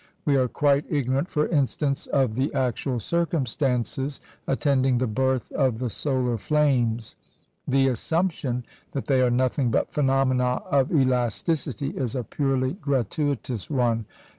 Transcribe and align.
We 0.25 0.35
are 0.35 0.47
quite 0.47 0.91
ignorant, 0.91 1.29
for 1.29 1.45
instance, 1.49 2.07
of 2.07 2.33
the 2.33 2.51
actual 2.55 2.99
circumstances 2.99 4.19
attending 4.47 4.97
the 4.97 5.05
birth 5.05 5.51
of 5.51 5.77
the 5.77 5.91
solar 5.91 6.39
flames. 6.39 7.15
The 7.67 7.87
assumption 7.87 8.65
that 8.93 9.05
they 9.05 9.21
are 9.21 9.29
nothing 9.29 9.69
but 9.69 9.91
phenomena 9.91 10.63
of 10.71 10.91
elasticity 10.91 11.89
is 11.91 12.15
a 12.15 12.23
purely 12.23 12.73
gratuitous 12.73 13.69
one. 13.69 14.07